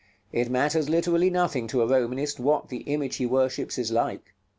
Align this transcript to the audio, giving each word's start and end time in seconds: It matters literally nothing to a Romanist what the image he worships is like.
It 0.31 0.49
matters 0.49 0.89
literally 0.89 1.29
nothing 1.29 1.67
to 1.67 1.83
a 1.83 1.87
Romanist 1.87 2.39
what 2.39 2.69
the 2.69 2.77
image 2.87 3.17
he 3.17 3.27
worships 3.27 3.77
is 3.77 3.91
like. 3.91 4.33